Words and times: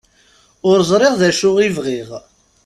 Ur 0.69 0.77
ẓriɣ 0.89 1.13
d 1.19 1.21
acu 1.29 1.49
i 1.67 1.69
bɣiɣ. 1.75 2.09